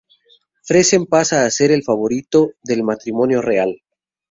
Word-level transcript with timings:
Fersen 0.69 1.05
pasa 1.05 1.45
a 1.45 1.51
ser 1.51 1.69
el 1.71 1.83
favorito 1.83 2.53
del 2.63 2.83
matrimonio 2.83 3.39
real. 3.39 3.79